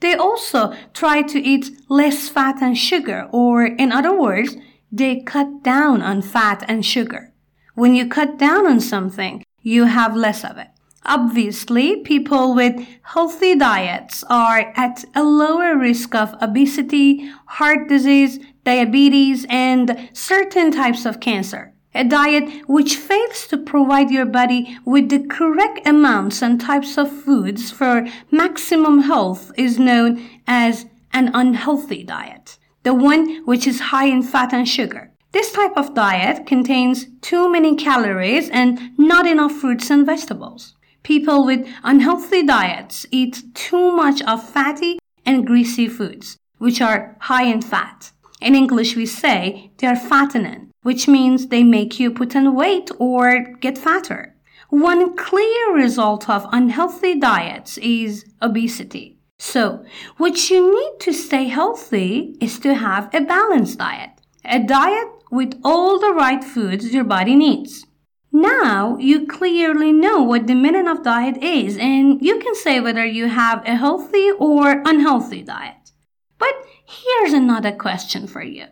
They 0.00 0.14
also 0.14 0.74
try 0.94 1.22
to 1.22 1.38
eat 1.38 1.70
less 1.88 2.28
fat 2.28 2.62
and 2.62 2.76
sugar, 2.76 3.28
or 3.32 3.64
in 3.64 3.92
other 3.92 4.18
words, 4.18 4.56
they 4.90 5.20
cut 5.20 5.62
down 5.62 6.02
on 6.02 6.22
fat 6.22 6.64
and 6.66 6.84
sugar. 6.84 7.32
When 7.74 7.94
you 7.94 8.08
cut 8.08 8.38
down 8.38 8.66
on 8.66 8.80
something, 8.80 9.44
you 9.62 9.84
have 9.84 10.16
less 10.16 10.44
of 10.44 10.58
it. 10.58 10.68
Obviously, 11.04 11.96
people 12.02 12.54
with 12.54 12.86
healthy 13.02 13.54
diets 13.54 14.22
are 14.28 14.72
at 14.76 15.04
a 15.14 15.22
lower 15.22 15.76
risk 15.76 16.14
of 16.14 16.34
obesity, 16.42 17.30
heart 17.46 17.88
disease, 17.88 18.38
diabetes, 18.64 19.46
and 19.48 20.10
certain 20.12 20.70
types 20.70 21.06
of 21.06 21.20
cancer. 21.20 21.72
A 21.94 22.04
diet 22.04 22.68
which 22.68 22.96
fails 22.96 23.46
to 23.48 23.58
provide 23.58 24.10
your 24.10 24.26
body 24.26 24.78
with 24.84 25.08
the 25.08 25.26
correct 25.26 25.86
amounts 25.86 26.42
and 26.42 26.60
types 26.60 26.96
of 26.96 27.10
foods 27.10 27.70
for 27.70 28.06
maximum 28.30 29.02
health 29.02 29.52
is 29.56 29.78
known 29.78 30.24
as 30.46 30.86
an 31.12 31.30
unhealthy 31.34 32.04
diet 32.04 32.58
the 32.82 32.94
one 32.94 33.44
which 33.44 33.66
is 33.66 33.80
high 33.80 34.06
in 34.06 34.22
fat 34.22 34.52
and 34.52 34.68
sugar. 34.68 35.12
This 35.32 35.52
type 35.52 35.76
of 35.76 35.94
diet 35.94 36.46
contains 36.46 37.06
too 37.20 37.50
many 37.50 37.76
calories 37.76 38.48
and 38.50 38.98
not 38.98 39.26
enough 39.26 39.52
fruits 39.52 39.90
and 39.90 40.04
vegetables. 40.04 40.74
People 41.02 41.44
with 41.44 41.68
unhealthy 41.84 42.42
diets 42.42 43.06
eat 43.10 43.42
too 43.54 43.92
much 43.92 44.22
of 44.22 44.48
fatty 44.48 44.98
and 45.24 45.46
greasy 45.46 45.88
foods, 45.88 46.38
which 46.58 46.80
are 46.80 47.16
high 47.20 47.44
in 47.44 47.62
fat. 47.62 48.12
In 48.40 48.54
English, 48.54 48.96
we 48.96 49.06
say 49.06 49.70
they 49.78 49.86
are 49.86 49.96
fattening, 49.96 50.69
which 50.82 51.08
means 51.08 51.46
they 51.46 51.62
make 51.62 52.00
you 52.00 52.10
put 52.10 52.34
on 52.34 52.54
weight 52.54 52.90
or 52.98 53.54
get 53.60 53.78
fatter. 53.78 54.34
One 54.68 55.16
clear 55.16 55.74
result 55.74 56.28
of 56.28 56.46
unhealthy 56.52 57.18
diets 57.18 57.78
is 57.78 58.24
obesity. 58.40 59.18
So, 59.38 59.84
what 60.16 60.50
you 60.50 60.72
need 60.72 61.00
to 61.00 61.12
stay 61.12 61.48
healthy 61.48 62.36
is 62.40 62.58
to 62.60 62.74
have 62.74 63.12
a 63.14 63.20
balanced 63.20 63.78
diet. 63.78 64.10
A 64.44 64.58
diet 64.58 65.08
with 65.30 65.60
all 65.64 65.98
the 65.98 66.12
right 66.12 66.42
foods 66.42 66.92
your 66.92 67.04
body 67.04 67.34
needs. 67.34 67.86
Now 68.32 68.96
you 68.98 69.26
clearly 69.26 69.92
know 69.92 70.22
what 70.22 70.46
the 70.46 70.54
meaning 70.54 70.86
of 70.86 71.02
diet 71.02 71.42
is 71.42 71.76
and 71.76 72.22
you 72.22 72.38
can 72.38 72.54
say 72.54 72.78
whether 72.80 73.04
you 73.04 73.28
have 73.28 73.64
a 73.66 73.76
healthy 73.76 74.30
or 74.38 74.82
unhealthy 74.84 75.42
diet. 75.42 75.90
But 76.38 76.54
here's 76.86 77.32
another 77.32 77.72
question 77.72 78.26
for 78.26 78.42
you. 78.42 78.66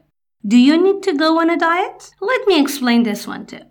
Do 0.46 0.56
you 0.56 0.80
need 0.80 1.02
to 1.02 1.14
go 1.14 1.40
on 1.40 1.50
a 1.50 1.56
diet? 1.56 2.10
Let 2.20 2.46
me 2.46 2.60
explain 2.60 3.02
this 3.02 3.26
one 3.26 3.46
too. 3.46 3.62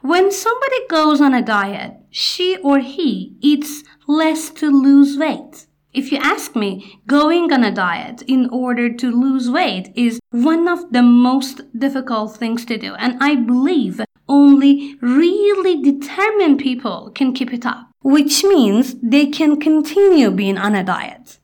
When 0.00 0.32
somebody 0.32 0.86
goes 0.88 1.20
on 1.20 1.34
a 1.34 1.42
diet, 1.42 1.94
she 2.10 2.56
or 2.58 2.78
he 2.78 3.36
eats 3.40 3.84
less 4.08 4.50
to 4.50 4.70
lose 4.70 5.16
weight. 5.16 5.66
If 5.92 6.12
you 6.12 6.18
ask 6.18 6.54
me, 6.56 7.00
going 7.06 7.52
on 7.52 7.64
a 7.64 7.74
diet 7.74 8.22
in 8.22 8.48
order 8.50 8.92
to 8.92 9.10
lose 9.10 9.50
weight 9.50 9.92
is 9.96 10.20
one 10.30 10.68
of 10.68 10.92
the 10.92 11.02
most 11.02 11.62
difficult 11.76 12.36
things 12.36 12.64
to 12.66 12.78
do. 12.78 12.94
And 12.94 13.16
I 13.20 13.34
believe 13.34 14.00
only 14.28 14.96
really 15.00 15.82
determined 15.82 16.60
people 16.60 17.10
can 17.14 17.32
keep 17.32 17.52
it 17.52 17.66
up, 17.66 17.90
which 18.02 18.44
means 18.44 18.94
they 19.02 19.26
can 19.26 19.60
continue 19.60 20.30
being 20.30 20.58
on 20.58 20.76
a 20.76 20.84
diet. 20.84 21.39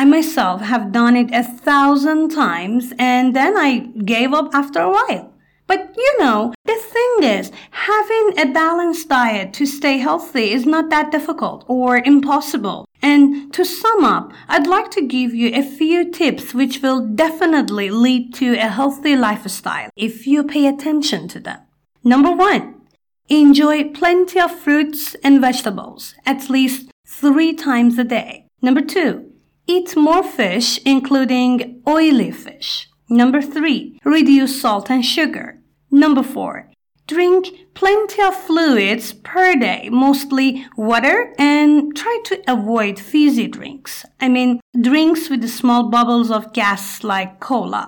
I 0.00 0.06
myself 0.06 0.62
have 0.62 0.92
done 0.92 1.14
it 1.14 1.30
a 1.30 1.44
thousand 1.44 2.30
times 2.30 2.94
and 2.98 3.36
then 3.36 3.54
I 3.58 3.80
gave 4.02 4.32
up 4.32 4.48
after 4.54 4.80
a 4.80 4.90
while. 4.90 5.34
But 5.66 5.94
you 5.94 6.16
know, 6.18 6.54
the 6.64 6.76
thing 6.76 7.30
is, 7.36 7.52
having 7.70 8.38
a 8.38 8.50
balanced 8.50 9.10
diet 9.10 9.52
to 9.52 9.66
stay 9.66 9.98
healthy 9.98 10.52
is 10.52 10.64
not 10.64 10.88
that 10.88 11.12
difficult 11.12 11.66
or 11.68 11.98
impossible. 11.98 12.86
And 13.02 13.52
to 13.52 13.62
sum 13.62 14.02
up, 14.02 14.32
I'd 14.48 14.66
like 14.66 14.90
to 14.92 15.06
give 15.06 15.34
you 15.34 15.50
a 15.52 15.62
few 15.62 16.10
tips 16.10 16.54
which 16.54 16.80
will 16.80 17.06
definitely 17.06 17.90
lead 17.90 18.32
to 18.36 18.54
a 18.54 18.70
healthy 18.70 19.16
lifestyle 19.16 19.90
if 19.96 20.26
you 20.26 20.44
pay 20.44 20.66
attention 20.66 21.28
to 21.28 21.40
them. 21.40 21.60
Number 22.02 22.32
one, 22.32 22.80
enjoy 23.28 23.90
plenty 23.90 24.40
of 24.40 24.58
fruits 24.58 25.14
and 25.22 25.42
vegetables, 25.42 26.14
at 26.24 26.48
least 26.48 26.90
three 27.06 27.52
times 27.52 27.98
a 27.98 28.04
day. 28.04 28.46
Number 28.62 28.80
two, 28.80 29.29
eat 29.76 29.96
more 29.96 30.22
fish, 30.22 30.78
including 30.84 31.82
oily 31.86 32.32
fish. 32.32 32.88
Number 33.08 33.40
three, 33.40 33.98
reduce 34.04 34.60
salt 34.60 34.90
and 34.90 35.04
sugar. 35.04 35.58
Number 35.90 36.22
four, 36.22 36.70
drink 37.06 37.48
plenty 37.74 38.22
of 38.22 38.34
fluids 38.34 39.12
per 39.12 39.54
day, 39.56 39.88
mostly 39.90 40.66
water, 40.76 41.34
and 41.38 41.96
try 41.96 42.16
to 42.26 42.42
avoid 42.54 42.98
fizzy 42.98 43.48
drinks. 43.48 44.04
I 44.20 44.28
mean, 44.28 44.60
drinks 44.88 45.28
with 45.30 45.48
small 45.48 45.90
bubbles 45.90 46.30
of 46.30 46.52
gas 46.52 47.04
like 47.04 47.40
cola. 47.40 47.84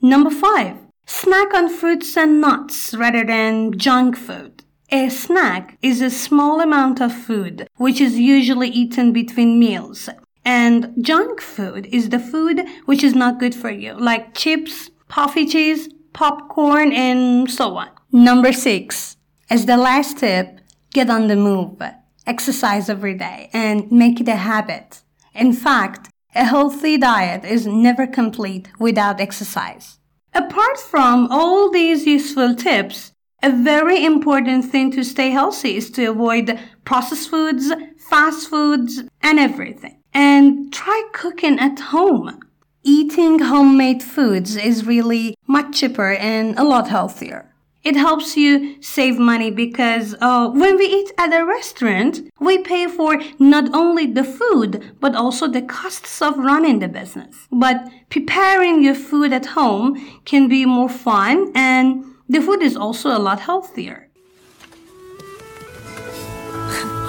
Number 0.00 0.30
five, 0.30 0.76
snack 1.06 1.54
on 1.54 1.68
fruits 1.68 2.16
and 2.16 2.40
nuts 2.40 2.94
rather 2.94 3.24
than 3.24 3.78
junk 3.78 4.16
food. 4.16 4.62
A 4.90 5.08
snack 5.08 5.78
is 5.82 6.00
a 6.00 6.10
small 6.10 6.60
amount 6.60 7.00
of 7.00 7.12
food 7.12 7.66
which 7.76 8.00
is 8.00 8.18
usually 8.18 8.68
eaten 8.68 9.12
between 9.12 9.58
meals. 9.58 10.08
And 10.44 10.94
junk 11.00 11.40
food 11.40 11.86
is 11.86 12.10
the 12.10 12.18
food 12.18 12.66
which 12.84 13.02
is 13.02 13.14
not 13.14 13.40
good 13.40 13.54
for 13.54 13.70
you, 13.70 13.94
like 13.94 14.34
chips, 14.34 14.90
puffy 15.08 15.46
cheese, 15.46 15.88
popcorn, 16.12 16.92
and 16.92 17.50
so 17.50 17.76
on. 17.76 17.88
Number 18.12 18.52
six, 18.52 19.16
as 19.50 19.66
the 19.66 19.76
last 19.76 20.18
tip, 20.18 20.60
get 20.92 21.10
on 21.10 21.28
the 21.28 21.36
move. 21.36 21.82
Exercise 22.26 22.88
every 22.88 23.14
day 23.14 23.50
and 23.52 23.90
make 23.90 24.20
it 24.20 24.28
a 24.28 24.36
habit. 24.36 25.02
In 25.34 25.52
fact, 25.52 26.10
a 26.34 26.44
healthy 26.44 26.96
diet 26.96 27.44
is 27.44 27.66
never 27.66 28.06
complete 28.06 28.68
without 28.78 29.20
exercise. 29.20 29.98
Apart 30.32 30.78
from 30.78 31.28
all 31.30 31.70
these 31.70 32.06
useful 32.06 32.54
tips, 32.54 33.12
a 33.42 33.50
very 33.50 34.04
important 34.04 34.64
thing 34.64 34.90
to 34.92 35.04
stay 35.04 35.30
healthy 35.30 35.76
is 35.76 35.90
to 35.90 36.06
avoid 36.06 36.58
processed 36.84 37.28
foods, 37.28 37.70
fast 37.98 38.48
foods, 38.48 39.02
and 39.22 39.38
everything. 39.38 40.00
And 40.14 40.72
try 40.72 41.08
cooking 41.12 41.58
at 41.58 41.78
home 41.80 42.40
eating 42.84 43.38
homemade 43.38 44.02
foods 44.02 44.56
is 44.56 44.86
really 44.86 45.36
much 45.46 45.80
cheaper 45.80 46.12
and 46.12 46.56
a 46.58 46.62
lot 46.62 46.88
healthier. 46.88 47.50
It 47.82 47.96
helps 47.96 48.36
you 48.36 48.80
save 48.82 49.18
money 49.18 49.50
because 49.50 50.14
uh, 50.20 50.48
when 50.48 50.78
we 50.78 50.86
eat 50.86 51.12
at 51.18 51.34
a 51.34 51.44
restaurant, 51.44 52.20
we 52.40 52.58
pay 52.58 52.86
for 52.86 53.20
not 53.38 53.74
only 53.74 54.06
the 54.06 54.24
food, 54.24 54.92
but 55.00 55.14
also 55.14 55.48
the 55.48 55.60
costs 55.60 56.22
of 56.22 56.38
running 56.38 56.78
the 56.78 56.88
business. 56.88 57.46
But 57.50 57.86
preparing 58.08 58.82
your 58.82 58.94
food 58.94 59.32
at 59.34 59.46
home 59.46 60.20
can 60.24 60.48
be 60.48 60.64
more 60.64 60.88
fun 60.88 61.52
and 61.54 62.04
the 62.26 62.40
food 62.40 62.62
is 62.62 62.76
also 62.76 63.10
a 63.10 63.18
lot 63.18 63.40
healthier. 63.40 64.08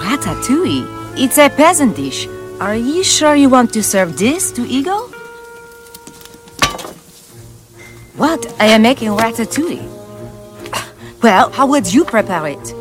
Ratatouille? 0.03 0.85
It's 1.17 1.37
a 1.37 1.49
peasant 1.49 1.95
dish. 1.95 2.27
Are 2.59 2.75
you 2.75 3.03
sure 3.03 3.35
you 3.35 3.49
want 3.49 3.73
to 3.73 3.83
serve 3.83 4.17
this 4.17 4.49
to 4.53 4.65
Ego? 4.65 5.09
What? 8.15 8.55
I 8.61 8.67
am 8.67 8.81
making 8.81 9.09
ratatouille. 9.09 9.83
Well, 11.21 11.51
how 11.51 11.67
would 11.67 11.93
you 11.93 12.05
prepare 12.05 12.47
it? 12.47 12.73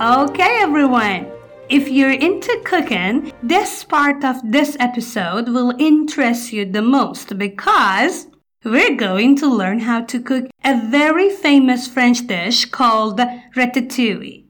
Okay, 0.00 0.58
everyone. 0.62 1.26
If 1.68 1.88
you're 1.88 2.12
into 2.12 2.58
cooking, 2.64 3.32
this 3.42 3.84
part 3.84 4.24
of 4.24 4.36
this 4.44 4.78
episode 4.80 5.48
will 5.50 5.74
interest 5.78 6.54
you 6.54 6.64
the 6.64 6.80
most 6.80 7.36
because 7.36 8.28
we're 8.66 8.96
going 8.96 9.36
to 9.36 9.46
learn 9.46 9.78
how 9.80 10.02
to 10.02 10.20
cook 10.20 10.46
a 10.64 10.80
very 10.88 11.30
famous 11.30 11.86
French 11.86 12.26
dish 12.26 12.64
called 12.64 13.18
ratatouille. 13.54 14.44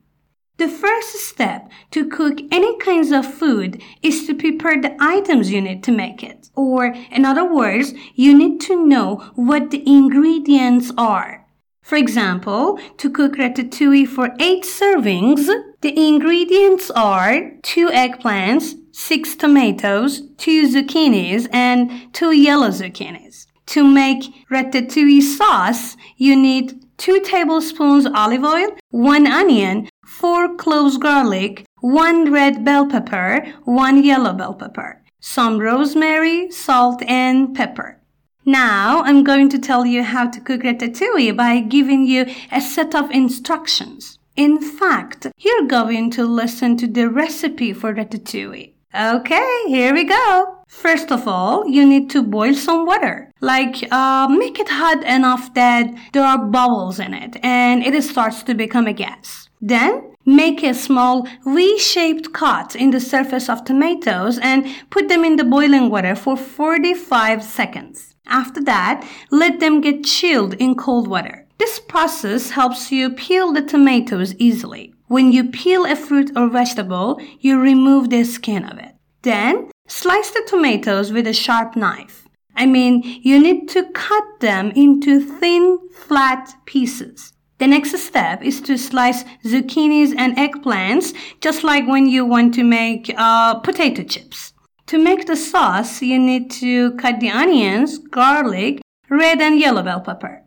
The 0.56 0.68
first 0.68 1.14
step 1.16 1.68
to 1.90 2.08
cook 2.08 2.38
any 2.50 2.78
kinds 2.78 3.10
of 3.10 3.26
food 3.26 3.82
is 4.02 4.26
to 4.26 4.34
prepare 4.34 4.80
the 4.80 4.96
items 4.98 5.50
you 5.50 5.60
need 5.60 5.84
to 5.84 5.92
make 5.92 6.22
it. 6.22 6.48
Or, 6.54 6.94
in 7.10 7.26
other 7.26 7.44
words, 7.44 7.92
you 8.14 8.36
need 8.36 8.62
to 8.62 8.86
know 8.86 9.16
what 9.34 9.70
the 9.70 9.86
ingredients 9.86 10.90
are. 10.96 11.44
For 11.82 11.96
example, 11.96 12.80
to 12.96 13.10
cook 13.10 13.36
ratatouille 13.36 14.08
for 14.08 14.30
8 14.40 14.64
servings, 14.64 15.46
the 15.82 15.94
ingredients 15.94 16.90
are 16.90 17.52
2 17.62 17.88
eggplants, 17.88 18.72
6 18.92 19.36
tomatoes, 19.36 20.22
2 20.38 20.68
zucchinis, 20.68 21.48
and 21.52 22.12
2 22.14 22.32
yellow 22.32 22.70
zucchinis. 22.70 23.46
To 23.66 23.84
make 23.84 24.32
ratatouille 24.50 25.22
sauce, 25.22 25.96
you 26.16 26.36
need 26.36 26.80
2 26.98 27.20
tablespoons 27.20 28.06
olive 28.06 28.44
oil, 28.44 28.68
1 28.90 29.26
onion, 29.26 29.88
4 30.06 30.54
cloves 30.56 30.96
garlic, 30.98 31.64
1 31.80 32.32
red 32.32 32.64
bell 32.64 32.86
pepper, 32.86 33.44
1 33.64 34.02
yellow 34.04 34.32
bell 34.32 34.54
pepper, 34.54 35.02
some 35.20 35.58
rosemary, 35.58 36.50
salt, 36.50 37.02
and 37.02 37.54
pepper. 37.54 38.00
Now 38.44 39.02
I'm 39.02 39.24
going 39.24 39.48
to 39.50 39.58
tell 39.58 39.84
you 39.84 40.04
how 40.04 40.30
to 40.30 40.40
cook 40.40 40.62
ratatouille 40.62 41.36
by 41.36 41.60
giving 41.60 42.06
you 42.06 42.26
a 42.52 42.60
set 42.60 42.94
of 42.94 43.10
instructions. 43.10 44.18
In 44.36 44.60
fact, 44.60 45.26
you're 45.38 45.66
going 45.66 46.10
to 46.12 46.24
listen 46.24 46.76
to 46.76 46.86
the 46.86 47.10
recipe 47.10 47.72
for 47.72 47.92
ratatouille. 47.92 48.75
Okay, 48.94 49.62
here 49.68 49.92
we 49.92 50.04
go. 50.04 50.56
First 50.68 51.12
of 51.12 51.28
all, 51.28 51.68
you 51.68 51.86
need 51.86 52.08
to 52.10 52.22
boil 52.22 52.54
some 52.54 52.86
water. 52.86 53.30
Like, 53.40 53.86
uh, 53.92 54.26
make 54.28 54.58
it 54.58 54.68
hot 54.68 55.04
enough 55.04 55.52
that 55.54 55.86
there 56.12 56.24
are 56.24 56.38
bubbles 56.38 56.98
in 56.98 57.12
it 57.12 57.36
and 57.42 57.82
it 57.82 58.02
starts 58.02 58.42
to 58.44 58.54
become 58.54 58.86
a 58.86 58.92
gas. 58.92 59.48
Then, 59.60 60.14
make 60.24 60.62
a 60.62 60.72
small 60.74 61.26
V-shaped 61.44 62.32
cut 62.32 62.74
in 62.74 62.90
the 62.90 63.00
surface 63.00 63.48
of 63.48 63.64
tomatoes 63.64 64.38
and 64.38 64.66
put 64.90 65.08
them 65.08 65.24
in 65.24 65.36
the 65.36 65.44
boiling 65.44 65.90
water 65.90 66.14
for 66.14 66.36
45 66.36 67.42
seconds. 67.42 68.14
After 68.26 68.62
that, 68.64 69.06
let 69.30 69.60
them 69.60 69.80
get 69.80 70.04
chilled 70.04 70.54
in 70.54 70.74
cold 70.74 71.06
water. 71.06 71.46
This 71.58 71.78
process 71.78 72.50
helps 72.50 72.90
you 72.90 73.10
peel 73.10 73.52
the 73.52 73.62
tomatoes 73.62 74.34
easily. 74.36 74.95
When 75.08 75.30
you 75.30 75.44
peel 75.44 75.86
a 75.86 75.94
fruit 75.94 76.32
or 76.36 76.48
vegetable, 76.48 77.20
you 77.38 77.60
remove 77.60 78.10
the 78.10 78.24
skin 78.24 78.64
of 78.64 78.78
it. 78.78 78.94
Then, 79.22 79.70
slice 79.86 80.30
the 80.30 80.44
tomatoes 80.48 81.12
with 81.12 81.28
a 81.28 81.32
sharp 81.32 81.76
knife. 81.76 82.26
I 82.56 82.66
mean, 82.66 83.02
you 83.22 83.38
need 83.38 83.68
to 83.68 83.84
cut 83.92 84.24
them 84.40 84.72
into 84.74 85.20
thin, 85.20 85.78
flat 85.92 86.52
pieces. 86.64 87.32
The 87.58 87.68
next 87.68 87.96
step 87.98 88.42
is 88.42 88.60
to 88.62 88.76
slice 88.76 89.22
zucchinis 89.44 90.12
and 90.16 90.36
eggplants, 90.36 91.14
just 91.40 91.62
like 91.62 91.86
when 91.86 92.06
you 92.08 92.24
want 92.24 92.54
to 92.54 92.64
make 92.64 93.14
uh, 93.16 93.60
potato 93.60 94.02
chips. 94.02 94.54
To 94.86 94.98
make 94.98 95.26
the 95.26 95.36
sauce, 95.36 96.02
you 96.02 96.18
need 96.18 96.50
to 96.62 96.92
cut 96.96 97.20
the 97.20 97.30
onions, 97.30 97.98
garlic, 97.98 98.80
red 99.08 99.40
and 99.40 99.58
yellow 99.58 99.82
bell 99.82 100.00
pepper. 100.00 100.42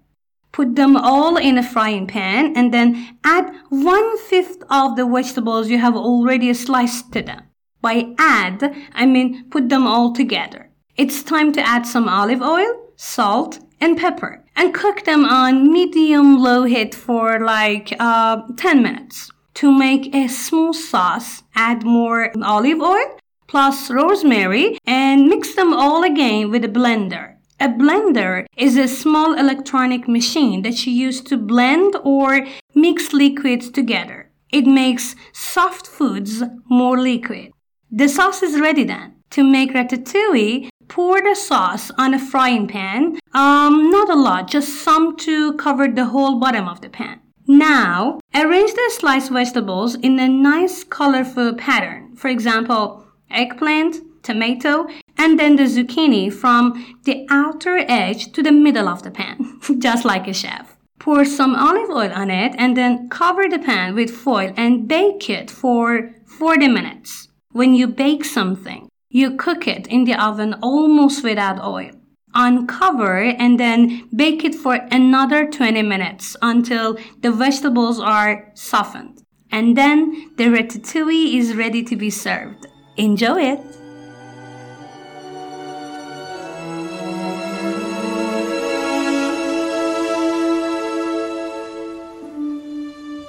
Put 0.51 0.75
them 0.75 0.97
all 0.97 1.37
in 1.37 1.57
a 1.57 1.63
frying 1.63 2.07
pan 2.07 2.53
and 2.55 2.73
then 2.73 3.17
add 3.23 3.53
one 3.69 4.17
fifth 4.17 4.63
of 4.69 4.95
the 4.95 5.05
vegetables 5.05 5.69
you 5.69 5.77
have 5.77 5.95
already 5.95 6.53
sliced 6.53 7.11
to 7.13 7.21
them. 7.21 7.43
By 7.81 8.13
add, 8.17 8.75
I 8.93 9.05
mean 9.05 9.49
put 9.49 9.69
them 9.69 9.87
all 9.87 10.13
together. 10.13 10.69
It's 10.97 11.23
time 11.23 11.53
to 11.53 11.61
add 11.61 11.85
some 11.85 12.09
olive 12.09 12.41
oil, 12.41 12.91
salt, 12.95 13.59
and 13.79 13.97
pepper 13.97 14.43
and 14.55 14.73
cook 14.73 15.05
them 15.05 15.23
on 15.23 15.71
medium 15.71 16.37
low 16.37 16.63
heat 16.63 16.93
for 16.93 17.39
like 17.39 17.95
uh, 17.99 18.41
10 18.57 18.83
minutes. 18.83 19.31
To 19.55 19.71
make 19.71 20.13
a 20.13 20.27
smooth 20.27 20.75
sauce, 20.75 21.43
add 21.55 21.83
more 21.83 22.31
olive 22.43 22.81
oil 22.81 23.17
plus 23.47 23.89
rosemary 23.89 24.77
and 24.85 25.27
mix 25.27 25.55
them 25.55 25.73
all 25.73 26.03
again 26.03 26.51
with 26.51 26.63
a 26.63 26.69
blender. 26.69 27.35
A 27.61 27.67
blender 27.67 28.45
is 28.55 28.77
a 28.77 28.87
small 28.87 29.37
electronic 29.37 30.07
machine 30.07 30.61
that 30.61 30.85
you 30.85 30.93
use 30.93 31.19
to 31.21 31.35
blend 31.35 31.93
or 32.05 32.47
mix 32.73 33.11
liquids 33.11 33.69
together. 33.69 34.31
It 34.49 34.65
makes 34.65 35.13
soft 35.33 35.85
foods 35.85 36.41
more 36.69 36.97
liquid. 36.97 37.51
The 37.91 38.07
sauce 38.07 38.41
is 38.43 38.61
ready 38.61 38.85
then. 38.85 39.15
To 39.31 39.43
make 39.43 39.73
ratatouille, 39.73 40.69
pour 40.87 41.21
the 41.21 41.35
sauce 41.35 41.91
on 41.97 42.13
a 42.13 42.19
frying 42.19 42.65
pan. 42.65 43.19
Um, 43.33 43.91
not 43.91 44.09
a 44.09 44.15
lot, 44.15 44.49
just 44.49 44.81
some 44.81 45.17
to 45.17 45.53
cover 45.55 45.89
the 45.89 46.05
whole 46.05 46.39
bottom 46.39 46.69
of 46.69 46.79
the 46.79 46.89
pan. 46.89 47.19
Now, 47.45 48.21
arrange 48.33 48.73
the 48.73 48.91
sliced 48.97 49.31
vegetables 49.31 49.95
in 49.95 50.17
a 50.17 50.29
nice 50.29 50.85
colorful 50.85 51.55
pattern. 51.55 52.15
For 52.15 52.29
example, 52.29 53.05
eggplant, 53.29 53.97
tomato, 54.23 54.87
and 55.19 55.37
then 55.37 55.57
the 55.57 55.63
zucchini 55.63 56.31
from 56.31 56.97
the 57.03 57.27
outer 57.29 57.83
edge 57.89 58.31
to 58.31 58.41
the 58.41 58.53
middle 58.53 58.87
of 58.87 59.03
the 59.03 59.11
pan, 59.11 59.59
just 59.79 60.05
like 60.05 60.27
a 60.27 60.33
chef. 60.33 60.77
Pour 60.97 61.25
some 61.25 61.55
olive 61.55 61.89
oil 61.89 62.11
on 62.13 62.31
it 62.31 62.55
and 62.57 62.75
then 62.75 63.09
cover 63.09 63.47
the 63.47 63.59
pan 63.59 63.93
with 63.95 64.09
foil 64.09 64.53
and 64.57 64.87
bake 64.87 65.29
it 65.29 65.51
for 65.51 66.09
40 66.25 66.67
minutes. 66.69 67.27
When 67.51 67.75
you 67.75 67.87
bake 67.87 68.23
something, 68.23 68.89
you 69.09 69.35
cook 69.35 69.67
it 69.67 69.87
in 69.87 70.05
the 70.05 70.15
oven 70.15 70.55
almost 70.61 71.23
without 71.23 71.63
oil. 71.63 71.91
Uncover 72.33 73.23
and 73.23 73.59
then 73.59 74.07
bake 74.15 74.45
it 74.45 74.55
for 74.55 74.75
another 74.91 75.49
20 75.49 75.81
minutes 75.81 76.37
until 76.41 76.97
the 77.21 77.31
vegetables 77.31 77.99
are 77.99 78.51
softened. 78.53 79.21
And 79.51 79.75
then 79.75 80.31
the 80.37 80.45
ratatouille 80.45 81.35
is 81.37 81.55
ready 81.55 81.83
to 81.83 81.95
be 81.95 82.09
served. 82.09 82.67
Enjoy 82.97 83.41
it! 83.41 83.78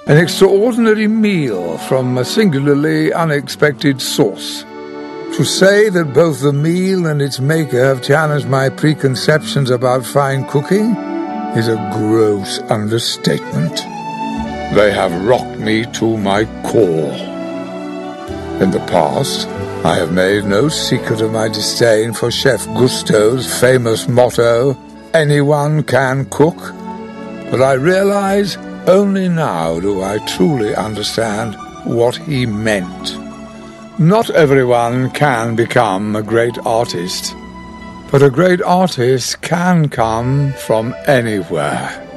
An 0.07 0.17
extraordinary 0.17 1.07
meal 1.07 1.77
from 1.77 2.17
a 2.17 2.25
singularly 2.25 3.13
unexpected 3.13 4.01
source. 4.01 4.63
To 5.37 5.43
say 5.45 5.89
that 5.89 6.15
both 6.15 6.41
the 6.41 6.51
meal 6.51 7.05
and 7.05 7.21
its 7.21 7.39
maker 7.39 7.85
have 7.85 8.01
challenged 8.01 8.47
my 8.47 8.69
preconceptions 8.69 9.69
about 9.69 10.03
fine 10.03 10.47
cooking 10.47 10.95
is 11.55 11.67
a 11.67 11.75
gross 11.93 12.59
understatement. 12.71 13.75
They 14.73 14.91
have 14.91 15.23
rocked 15.23 15.59
me 15.59 15.85
to 15.93 16.17
my 16.17 16.45
core. 16.67 17.13
In 18.59 18.71
the 18.71 18.83
past, 18.89 19.47
I 19.85 19.97
have 19.97 20.11
made 20.11 20.45
no 20.45 20.67
secret 20.67 21.21
of 21.21 21.31
my 21.31 21.47
disdain 21.47 22.13
for 22.13 22.31
Chef 22.31 22.65
Gusteau's 22.69 23.59
famous 23.59 24.07
motto, 24.07 24.75
anyone 25.13 25.83
can 25.83 26.25
cook. 26.25 26.57
But 27.51 27.61
I 27.61 27.73
realize 27.73 28.57
only 28.87 29.29
now 29.29 29.79
do 29.79 30.01
I 30.01 30.17
truly 30.25 30.75
understand 30.75 31.55
what 31.85 32.15
he 32.15 32.45
meant. 32.45 33.17
Not 33.99 34.29
everyone 34.31 35.11
can 35.11 35.55
become 35.55 36.15
a 36.15 36.23
great 36.23 36.57
artist, 36.65 37.35
but 38.11 38.23
a 38.23 38.29
great 38.29 38.61
artist 38.61 39.41
can 39.41 39.89
come 39.89 40.53
from 40.53 40.95
anywhere. 41.07 42.10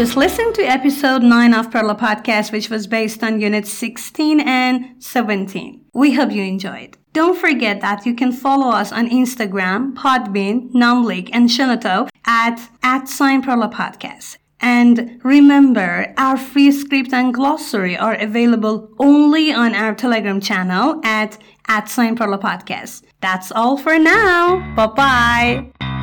Just 0.00 0.16
listened 0.16 0.54
to 0.54 0.62
episode 0.62 1.22
9 1.22 1.52
of 1.52 1.70
Perla 1.70 1.94
Podcast, 1.94 2.52
which 2.52 2.70
was 2.70 2.86
based 2.86 3.22
on 3.22 3.38
units 3.38 3.70
16 3.70 4.40
and 4.40 4.94
17. 4.98 5.84
We 5.92 6.14
hope 6.14 6.32
you 6.32 6.42
enjoyed. 6.42 6.96
Don't 7.12 7.36
forget 7.36 7.82
that 7.82 8.06
you 8.06 8.14
can 8.14 8.32
follow 8.32 8.70
us 8.70 8.92
on 8.92 9.10
Instagram, 9.10 9.92
Podbean, 9.92 10.72
Numblik, 10.72 11.28
and 11.34 11.50
Shenoto 11.50 12.08
at, 12.24 12.66
at 12.82 13.08
Sign 13.08 13.42
Podcast. 13.42 14.38
And 14.58 15.20
remember, 15.22 16.14
our 16.16 16.38
free 16.38 16.72
script 16.72 17.12
and 17.12 17.34
glossary 17.34 17.98
are 17.98 18.14
available 18.14 18.88
only 18.98 19.52
on 19.52 19.74
our 19.74 19.94
Telegram 19.94 20.40
channel 20.40 20.98
at, 21.04 21.36
at 21.68 21.90
Sign 21.90 22.16
Podcast. 22.16 23.02
That's 23.20 23.52
all 23.52 23.76
for 23.76 23.98
now. 23.98 24.74
Bye 24.74 24.86
bye. 24.86 25.99